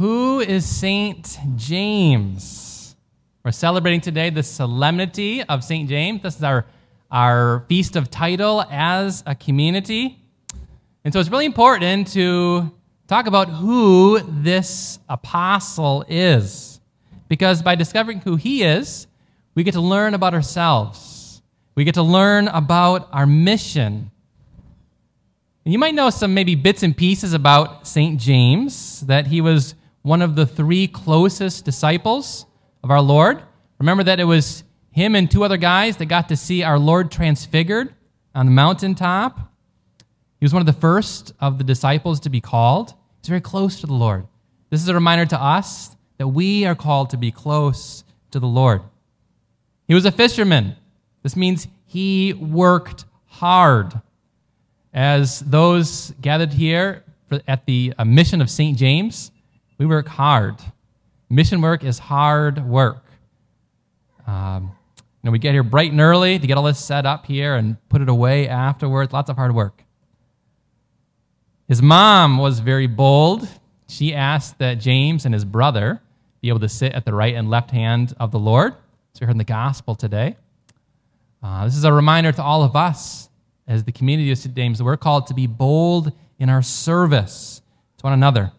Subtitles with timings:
[0.00, 2.96] Who is Saint James?
[3.44, 6.22] We're celebrating today the solemnity of Saint James.
[6.22, 6.64] This is our,
[7.10, 10.18] our feast of title as a community.
[11.04, 12.72] And so it's really important to
[13.08, 16.80] talk about who this apostle is.
[17.28, 19.06] Because by discovering who he is,
[19.54, 21.42] we get to learn about ourselves.
[21.74, 24.10] We get to learn about our mission.
[25.66, 28.18] And you might know some maybe bits and pieces about St.
[28.18, 32.46] James, that he was one of the three closest disciples
[32.82, 33.42] of our Lord.
[33.78, 37.10] Remember that it was him and two other guys that got to see our Lord
[37.10, 37.94] transfigured
[38.34, 39.38] on the mountaintop.
[40.38, 42.94] He was one of the first of the disciples to be called.
[43.20, 44.26] He's very close to the Lord.
[44.70, 48.46] This is a reminder to us that we are called to be close to the
[48.46, 48.82] Lord.
[49.86, 50.76] He was a fisherman.
[51.22, 54.00] This means he worked hard.
[54.92, 57.04] As those gathered here
[57.46, 58.76] at the uh, mission of St.
[58.76, 59.30] James,
[59.80, 60.56] we work hard.
[61.30, 63.02] Mission work is hard work.
[64.26, 67.24] Um, you know, we get here bright and early to get all this set up
[67.24, 69.14] here and put it away afterwards.
[69.14, 69.82] Lots of hard work.
[71.66, 73.48] His mom was very bold.
[73.88, 76.02] She asked that James and his brother
[76.42, 78.74] be able to sit at the right and left hand of the Lord.
[79.14, 80.36] So we heard in the gospel today.
[81.42, 83.30] Uh, this is a reminder to all of us
[83.66, 84.54] as the community of St.
[84.54, 87.62] James that we're called to be bold in our service
[87.96, 88.52] to one another.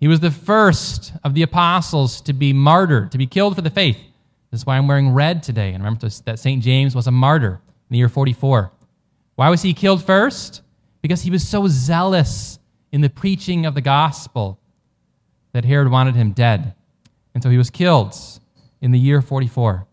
[0.00, 3.70] He was the first of the apostles to be martyred, to be killed for the
[3.70, 3.98] faith.
[4.50, 5.72] This is why I'm wearing red today.
[5.72, 6.62] And remember that St.
[6.62, 8.72] James was a martyr in the year 44.
[9.36, 10.62] Why was he killed first?
[11.02, 12.58] because he was so zealous
[12.92, 14.58] in the preaching of the gospel
[15.52, 16.74] that Herod wanted him dead.
[17.34, 18.14] And so he was killed
[18.80, 19.86] in the year 44.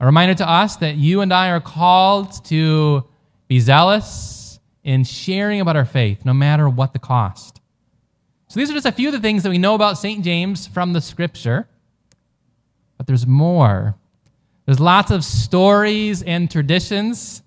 [0.00, 3.04] A reminder to us that you and I are called to
[3.46, 7.60] be zealous in sharing about our faith, no matter what the cost.
[8.48, 10.24] So these are just a few of the things that we know about St.
[10.24, 11.68] James from the scripture.
[12.96, 13.94] But there's more.
[14.66, 17.42] There's lots of stories and traditions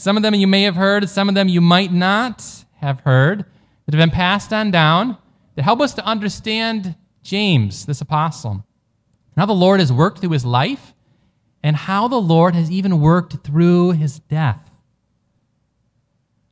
[0.00, 2.42] some of them you may have heard, some of them you might not
[2.76, 3.44] have heard,
[3.84, 5.18] that have been passed on down
[5.54, 10.30] that help us to understand James, this apostle, and how the Lord has worked through
[10.30, 10.94] his life,
[11.62, 14.70] and how the Lord has even worked through his death.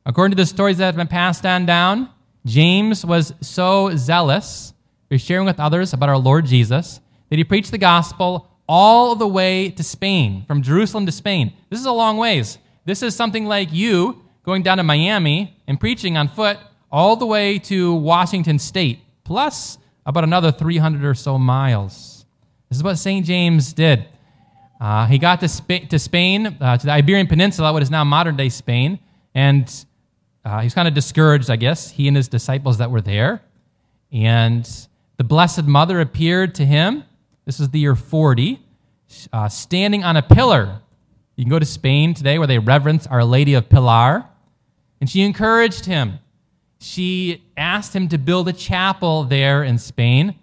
[0.05, 2.09] According to the stories that have been passed on down,
[2.45, 4.73] James was so zealous
[5.09, 9.27] for sharing with others about our Lord Jesus that he preached the gospel all the
[9.27, 11.53] way to Spain, from Jerusalem to Spain.
[11.69, 12.59] This is a long ways.
[12.85, 16.57] This is something like you going down to Miami and preaching on foot
[16.91, 22.25] all the way to Washington State, plus about another 300 or so miles.
[22.69, 23.25] This is what St.
[23.25, 24.05] James did.
[24.79, 28.03] Uh, he got to, Sp- to Spain, uh, to the Iberian Peninsula, what is now
[28.03, 28.99] modern day Spain,
[29.35, 29.85] and
[30.45, 33.41] uh, kind of discouraged, I guess, he and his disciples that were there.
[34.11, 34.69] And
[35.17, 37.03] the Blessed Mother appeared to him.
[37.45, 38.59] This is the year 40,
[39.33, 40.81] uh, standing on a pillar
[41.39, 44.25] you can go to Spain today where they reverence Our Lady of Pilar.
[44.99, 46.19] And she encouraged him.
[46.81, 50.35] She asked him to build a chapel there in Spain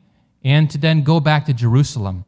[0.43, 2.25] and to then go back to Jerusalem.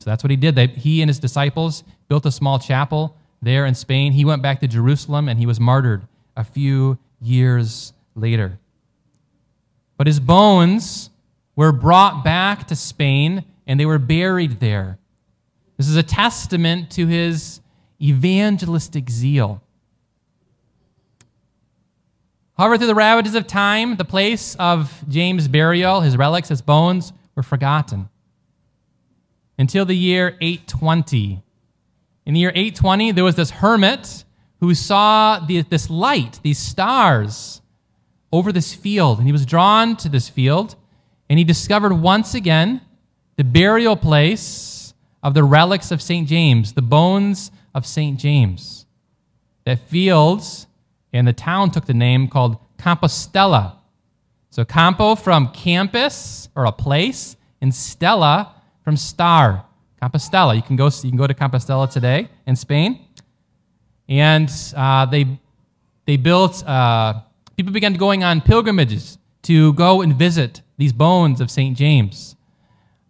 [0.00, 0.54] So that's what he did.
[0.54, 4.12] They, he and his disciples built a small chapel there in Spain.
[4.12, 6.06] He went back to Jerusalem and he was martyred
[6.36, 8.58] a few years later.
[9.96, 11.10] But his bones
[11.56, 14.98] were brought back to Spain and they were buried there.
[15.76, 17.60] This is a testament to his
[18.00, 19.62] evangelistic zeal.
[22.56, 27.12] However, through the ravages of time, the place of James' burial, his relics, his bones,
[27.34, 28.10] were forgotten.
[29.58, 31.42] Until the year 820.
[32.26, 34.24] In the year 820, there was this hermit
[34.60, 37.60] who saw the, this light, these stars,
[38.32, 39.18] over this field.
[39.18, 40.76] And he was drawn to this field,
[41.28, 42.80] and he discovered once again
[43.36, 46.28] the burial place of the relics of St.
[46.28, 48.18] James, the bones of St.
[48.18, 48.86] James.
[49.64, 50.66] That fields
[51.12, 53.76] and the town took the name called Compostela.
[54.50, 59.64] So Campo from campus or a place, and Stella from star.
[60.02, 60.56] Compostela.
[60.56, 60.86] You can go.
[60.86, 63.06] You can go to Compostela today in Spain,
[64.10, 65.38] and uh, they
[66.04, 66.66] they built.
[66.66, 67.22] Uh,
[67.56, 72.36] people began going on pilgrimages to go and visit these bones of Saint James.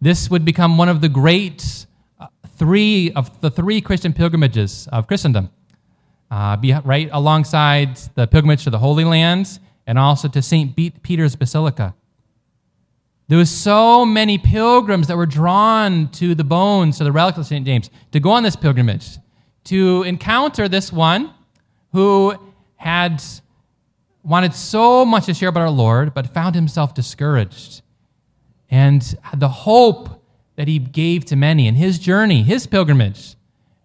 [0.00, 1.86] This would become one of the great
[2.56, 5.50] three of the three Christian pilgrimages of Christendom,
[6.30, 10.76] uh, be right alongside the pilgrimage to the Holy Lands and also to St.
[11.02, 11.94] Peter's Basilica.
[13.28, 17.46] There was so many pilgrims that were drawn to the bones, to the relics of
[17.46, 17.64] St.
[17.64, 19.18] James, to go on this pilgrimage,
[19.64, 21.32] to encounter this one
[21.92, 22.34] who
[22.76, 23.22] had
[24.22, 27.82] wanted so much to share about our Lord, but found himself discouraged
[28.70, 30.22] and the hope
[30.56, 33.34] that he gave to many in his journey, his pilgrimage,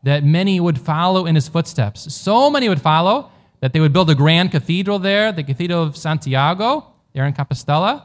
[0.04, 2.14] that many would follow in his footsteps.
[2.14, 3.32] So many would follow
[3.62, 8.04] that they would build a grand cathedral there, the Cathedral of Santiago, there in Compostela.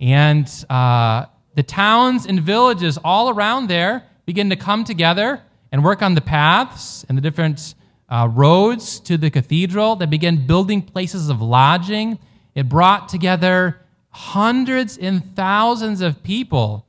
[0.00, 5.42] And uh, the towns and villages all around there begin to come together
[5.76, 7.74] and work on the paths and the different
[8.08, 9.94] uh, roads to the cathedral.
[9.94, 12.18] They began building places of lodging.
[12.54, 16.86] It brought together hundreds and thousands of people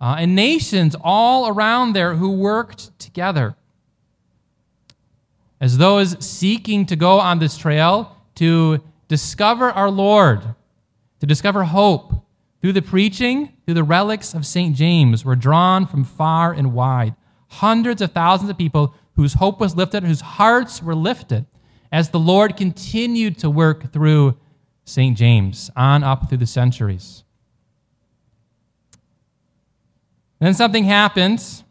[0.00, 3.56] uh, and nations all around there who worked together.
[5.60, 10.54] As those seeking to go on this trail to discover our Lord,
[11.18, 12.12] to discover hope
[12.60, 14.76] through the preaching, through the relics of St.
[14.76, 17.16] James, were drawn from far and wide.
[17.58, 21.46] Hundreds of thousands of people whose hope was lifted, whose hearts were lifted,
[21.92, 24.36] as the Lord continued to work through
[24.84, 25.16] St.
[25.16, 27.22] James on up through the centuries.
[30.40, 31.62] Then something happened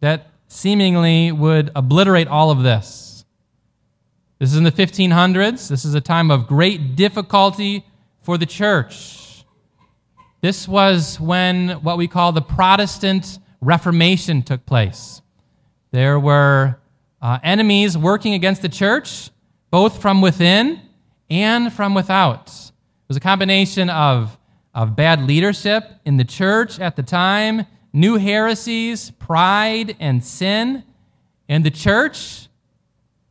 [0.00, 3.24] that seemingly would obliterate all of this.
[4.38, 5.68] This is in the 1500s.
[5.68, 7.86] This is a time of great difficulty
[8.20, 9.44] for the church.
[10.42, 15.22] This was when what we call the Protestant Reformation took place.
[15.90, 16.78] There were
[17.22, 19.30] uh, enemies working against the church,
[19.70, 20.80] both from within
[21.30, 22.48] and from without.
[22.48, 24.36] It was a combination of,
[24.74, 30.84] of bad leadership in the church at the time, new heresies, pride, and sin.
[31.48, 32.48] And the church,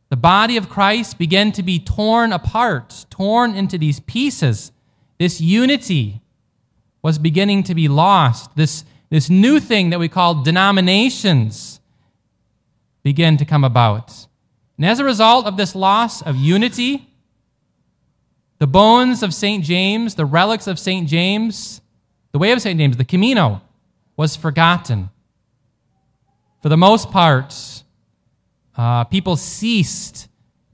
[0.08, 4.72] the body of Christ, began to be torn apart, torn into these pieces.
[5.18, 6.20] This unity
[7.02, 8.50] was beginning to be lost.
[8.56, 11.80] This, this new thing that we call denominations
[13.02, 14.26] begin to come about.
[14.76, 17.08] And as a result of this loss of unity,
[18.58, 19.62] the bones of St.
[19.62, 21.08] James, the relics of St.
[21.08, 21.80] James,
[22.32, 22.78] the way of St.
[22.78, 23.62] James, the Camino,
[24.16, 25.10] was forgotten.
[26.62, 27.54] For the most part,
[28.76, 30.28] uh, people ceased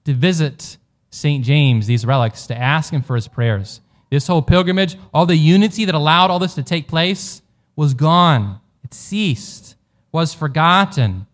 [0.05, 0.79] to visit
[1.11, 1.45] St.
[1.45, 3.81] James, these relics, to ask him for his prayers.
[4.11, 7.42] This whole pilgrimage, all the unity that allowed all this to take place,
[7.77, 8.61] was gone.
[8.85, 9.77] It ceased,
[10.11, 11.27] was forgotten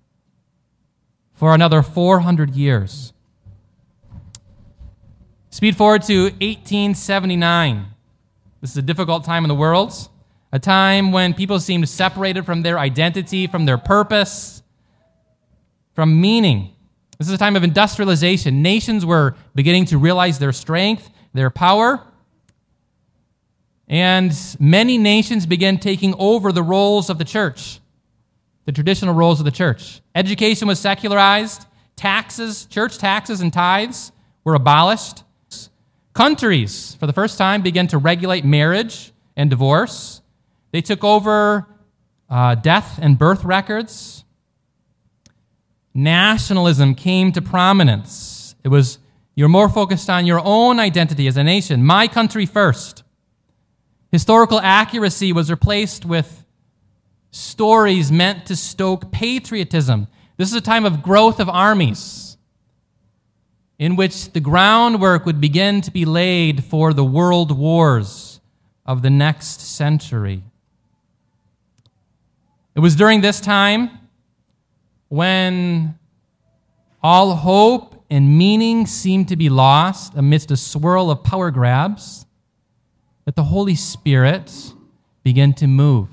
[1.32, 3.12] for another 400 years.
[5.50, 7.86] Speed forward to 1879.
[8.60, 10.08] This is a difficult time in the world,
[10.52, 14.62] a time when people seemed separated from their identity, from their purpose,
[15.94, 16.74] from meaning.
[17.18, 18.62] This is a time of industrialization.
[18.62, 22.04] Nations were beginning to realize their strength, their power.
[23.88, 27.80] And many nations began taking over the roles of the church
[28.68, 30.02] the traditional roles of the church.
[30.14, 31.64] Education was secularized,
[31.96, 34.12] taxes, church taxes and tithes
[34.44, 35.24] were abolished.
[36.12, 40.20] Countries, for the first time, began to regulate marriage and divorce.
[40.70, 41.66] They took over
[42.28, 44.22] uh, death and birth records.
[45.94, 48.54] Nationalism came to prominence.
[48.62, 48.98] It was
[49.34, 53.02] you're more focused on your own identity as a nation, my country first.
[54.10, 56.44] Historical accuracy was replaced with
[57.30, 60.08] stories meant to stoke patriotism.
[60.36, 62.36] This is a time of growth of armies
[63.78, 68.40] in which the groundwork would begin to be laid for the world wars
[68.86, 70.42] of the next century.
[72.74, 73.90] It was during this time
[75.08, 75.98] when
[77.02, 82.24] all hope and meaning seemed to be lost amidst a swirl of power grabs
[83.28, 84.72] that the Holy Spirit
[85.22, 86.08] began to move.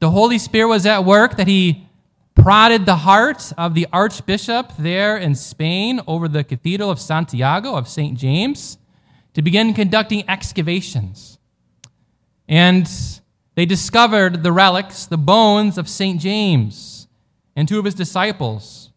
[0.00, 1.86] The Holy Spirit was at work, that he
[2.34, 7.86] prodded the heart of the archbishop there in Spain over the Cathedral of Santiago of
[7.86, 8.16] St.
[8.16, 8.78] James
[9.34, 11.36] to begin conducting excavations.
[12.48, 12.88] And
[13.54, 16.18] they discovered the relics, the bones of St.
[16.18, 17.08] James
[17.54, 18.90] and two of his disciples,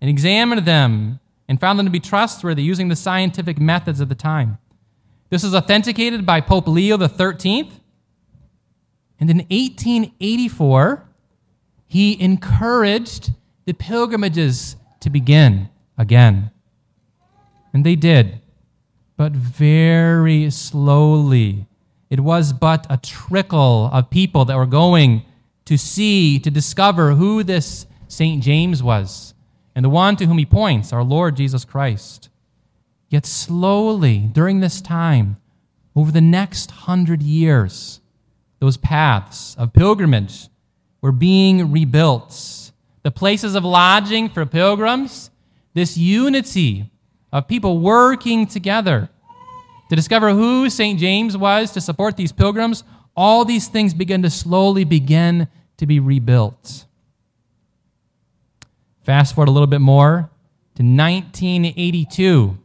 [0.00, 4.16] and examined them and found them to be trustworthy using the scientific methods of the
[4.16, 4.58] time.
[5.30, 7.70] This is authenticated by Pope Leo XIII
[9.20, 11.04] and in 1884,
[11.86, 13.32] he encouraged
[13.64, 16.50] the pilgrimages to begin again.
[17.72, 18.40] And they did,
[19.16, 21.66] but very slowly.
[22.10, 25.24] It was but a trickle of people that were going
[25.64, 28.42] to see, to discover who this St.
[28.42, 29.34] James was,
[29.74, 32.30] and the one to whom he points, our Lord Jesus Christ.
[33.08, 35.36] Yet slowly, during this time,
[35.96, 38.00] over the next hundred years,
[38.60, 40.48] those paths of pilgrimage
[41.00, 42.72] were being rebuilt.
[43.02, 45.30] The places of lodging for pilgrims,
[45.74, 46.90] this unity
[47.32, 49.08] of people working together
[49.88, 50.98] to discover who St.
[50.98, 52.84] James was to support these pilgrims,
[53.16, 55.48] all these things begin to slowly begin
[55.78, 56.84] to be rebuilt.
[59.02, 60.30] Fast forward a little bit more
[60.74, 62.58] to 1982.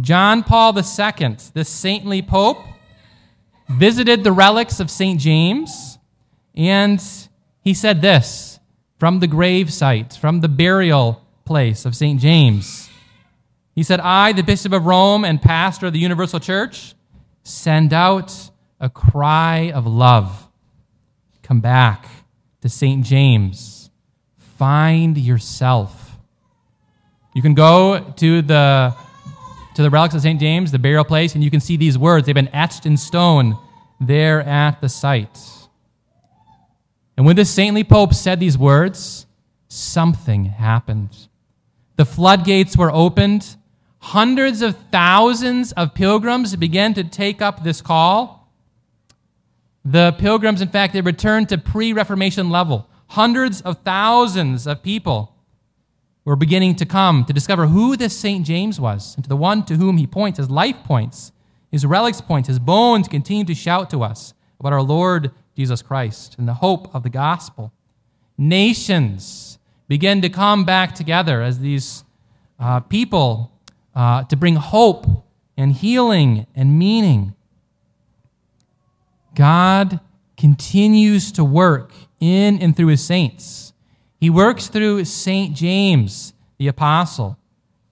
[0.00, 2.58] John Paul II, this saintly pope,
[3.68, 5.20] visited the relics of St.
[5.20, 5.98] James,
[6.54, 7.02] and
[7.60, 8.58] he said this
[8.98, 12.20] from the grave site, from the burial place of St.
[12.20, 12.88] James.
[13.74, 16.94] He said, I, the Bishop of Rome and pastor of the Universal Church,
[17.42, 20.48] send out a cry of love.
[21.42, 22.06] Come back
[22.60, 23.04] to St.
[23.04, 23.90] James.
[24.36, 26.18] Find yourself.
[27.34, 28.94] You can go to the
[29.74, 30.40] to the relics of St.
[30.40, 32.26] James, the burial place, and you can see these words.
[32.26, 33.58] They've been etched in stone
[34.00, 35.38] there at the site.
[37.16, 39.26] And when this saintly pope said these words,
[39.68, 41.28] something happened.
[41.96, 43.56] The floodgates were opened.
[43.98, 48.50] Hundreds of thousands of pilgrims began to take up this call.
[49.84, 52.88] The pilgrims, in fact, they returned to pre Reformation level.
[53.08, 55.34] Hundreds of thousands of people
[56.24, 58.44] were beginning to come to discover who this St.
[58.44, 61.32] James was, and to the one to whom he points, his life points,
[61.70, 66.36] his relics points, his bones continue to shout to us about our Lord Jesus Christ
[66.38, 67.72] and the hope of the gospel.
[68.36, 69.58] Nations
[69.88, 72.04] begin to come back together as these
[72.58, 73.52] uh, people
[73.94, 75.06] uh, to bring hope
[75.56, 77.34] and healing and meaning.
[79.34, 80.00] God
[80.36, 83.72] continues to work in and through his saints.
[84.20, 85.56] He works through St.
[85.56, 87.38] James, the apostle,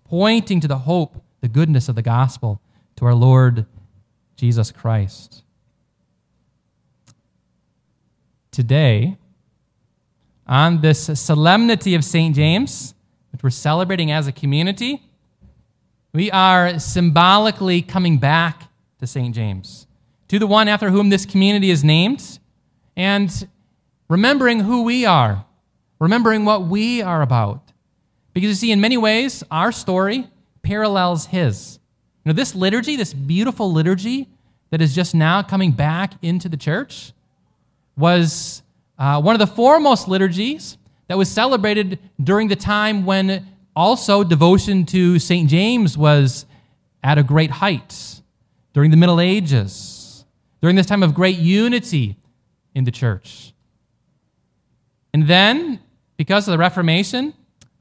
[0.04, 2.61] pointing to the hope, the goodness of the gospel
[2.97, 3.64] to our Lord
[4.37, 5.42] Jesus Christ.
[8.50, 9.16] Today,
[10.47, 12.37] on this solemnity of St.
[12.37, 12.94] James,
[13.32, 15.02] which we're celebrating as a community,
[16.12, 18.64] we are symbolically coming back
[18.99, 19.35] to St.
[19.35, 19.87] James,
[20.28, 22.38] to the one after whom this community is named,
[22.97, 23.49] and
[24.08, 25.47] remembering who we are
[25.99, 27.73] remembering what we are about.
[28.33, 30.28] Because you see, in many ways, our story
[30.62, 31.78] parallels his.
[32.25, 34.28] You know, this liturgy, this beautiful liturgy
[34.71, 37.12] that is just now coming back into the church,
[37.97, 38.62] was
[38.99, 40.76] uh, one of the foremost liturgies
[41.09, 45.49] that was celebrated during the time when also devotion to St.
[45.49, 46.47] James was
[47.02, 48.21] at a great height,
[48.73, 50.25] during the Middle Ages,
[50.61, 52.17] during this time of great unity
[52.75, 53.55] in the church.
[55.14, 55.81] And then
[56.18, 57.32] because of the Reformation,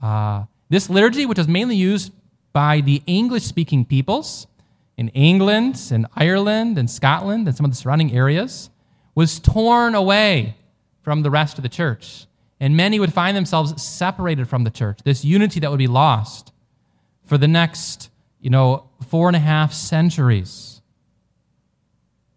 [0.01, 2.13] uh, this liturgy, which was mainly used
[2.53, 4.48] by the English speaking peoples
[4.96, 8.70] in England and Ireland and Scotland and some of the surrounding areas,
[9.15, 10.56] was torn away
[11.01, 12.27] from the rest of the church.
[12.60, 16.51] And many would find themselves separated from the church, this unity that would be lost
[17.24, 20.82] for the next, you know, four and a half centuries.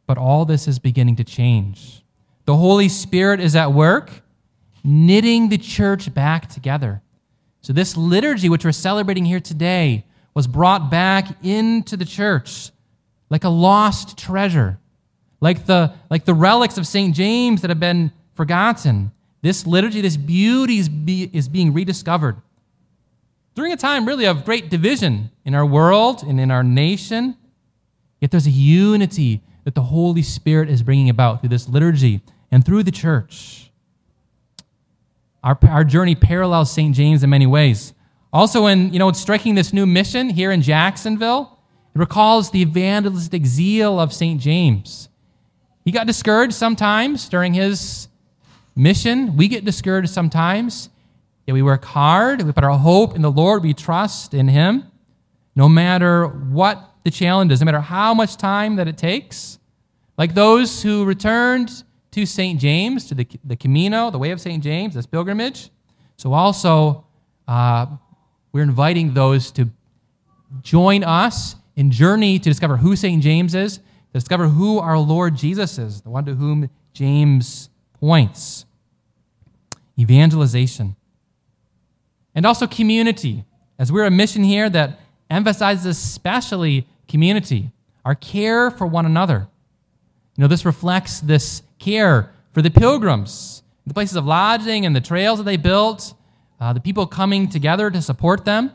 [0.06, 2.02] But all this is beginning to change.
[2.46, 4.22] The Holy Spirit is at work
[4.84, 7.02] knitting the church back together.
[7.62, 12.70] So, this liturgy, which we're celebrating here today, was brought back into the church
[13.28, 14.78] like a lost treasure,
[15.40, 17.14] like the, like the relics of St.
[17.14, 19.12] James that have been forgotten.
[19.42, 22.36] This liturgy, this beauty is, be, is being rediscovered.
[23.54, 27.36] During a time really of great division in our world and in our nation,
[28.20, 32.20] yet there's a unity that the Holy Spirit is bringing about through this liturgy
[32.50, 33.69] and through the church.
[35.42, 36.94] Our, our journey parallels St.
[36.94, 37.94] James in many ways.
[38.32, 41.58] Also, in you know, striking this new mission here in Jacksonville,
[41.94, 44.40] it recalls the evangelistic zeal of St.
[44.40, 45.08] James.
[45.84, 48.08] He got discouraged sometimes during his
[48.76, 49.36] mission.
[49.36, 50.88] We get discouraged sometimes.
[51.46, 52.42] Yet we work hard.
[52.42, 53.62] We put our hope in the Lord.
[53.62, 54.84] We trust in Him.
[55.56, 59.58] No matter what the challenge is, no matter how much time that it takes.
[60.16, 62.60] Like those who returned to St.
[62.60, 64.62] James, to the, the Camino, the way of St.
[64.62, 65.70] James, this pilgrimage.
[66.16, 67.06] So also,
[67.46, 67.86] uh,
[68.52, 69.70] we're inviting those to
[70.62, 73.22] join us in journey to discover who St.
[73.22, 78.66] James is, to discover who our Lord Jesus is, the one to whom James points.
[79.98, 80.96] Evangelization.
[82.34, 83.44] And also community,
[83.78, 87.70] as we're a mission here that emphasizes especially community,
[88.04, 89.48] our care for one another.
[90.40, 95.00] You know, this reflects this care for the pilgrims, the places of lodging and the
[95.02, 96.14] trails that they built,
[96.58, 98.72] uh, the people coming together to support them.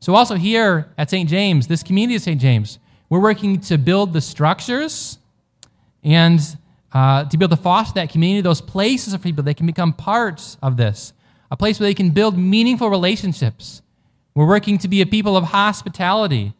[0.00, 1.28] So, also here at St.
[1.28, 2.40] James, this community of St.
[2.40, 2.78] James,
[3.10, 5.18] we're working to build the structures
[6.02, 6.40] and
[6.94, 9.92] uh, to be able to foster that community, those places of people that can become
[9.92, 11.12] parts of this,
[11.50, 13.82] a place where they can build meaningful relationships.
[14.34, 16.54] We're working to be a people of hospitality,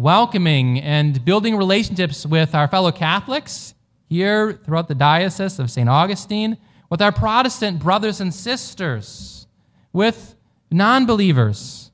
[0.00, 3.74] welcoming and building relationships with our fellow Catholics
[4.08, 5.88] here throughout the Diocese of St.
[5.88, 6.56] Augustine,
[6.88, 9.46] with our Protestant brothers and sisters,
[9.92, 10.34] with
[10.70, 11.90] non believers,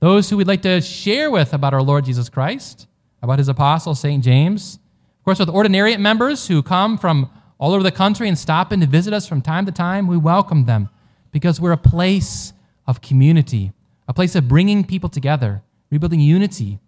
[0.00, 2.88] those who we'd like to share with about our Lord Jesus Christ,
[3.22, 4.24] about his apostle, St.
[4.24, 4.78] James.
[5.20, 8.80] Of course, with ordinariate members who come from all over the country and stop in
[8.80, 10.88] to visit us from time to time, we welcome them
[11.30, 12.52] because we're a place
[12.86, 13.72] of community,
[14.08, 16.80] a place of bringing people together, rebuilding unity.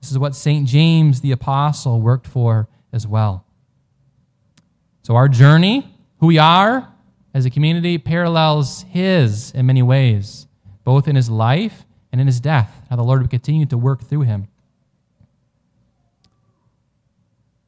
[0.00, 0.66] This is what St.
[0.66, 3.44] James the Apostle worked for as well.
[5.02, 6.92] So, our journey, who we are
[7.34, 10.46] as a community, parallels his in many ways,
[10.84, 14.02] both in his life and in his death, how the Lord would continue to work
[14.02, 14.48] through him.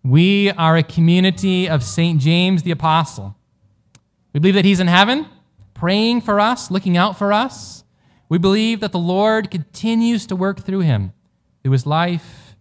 [0.03, 2.21] We are a community of St.
[2.21, 3.37] James the Apostle.
[4.33, 5.27] We believe that he's in heaven,
[5.75, 7.85] praying for us, looking out for us.
[8.29, 11.13] We believe that the Lord continues to work through him,
[11.63, 12.57] through his life,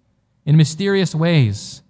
[0.45, 1.83] in mysterious ways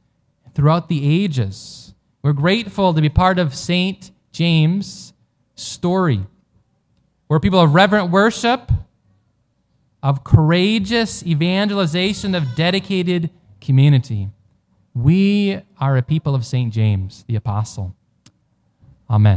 [0.53, 1.93] throughout the ages.
[2.21, 4.11] We're grateful to be part of St.
[4.31, 5.13] James'
[5.55, 6.25] story.
[7.29, 8.71] We're people of reverent worship,
[10.03, 13.29] of courageous evangelization, of dedicated
[13.61, 14.29] community.
[14.93, 16.73] We are a people of St.
[16.73, 17.95] James, the Apostle.
[19.09, 19.27] Amen.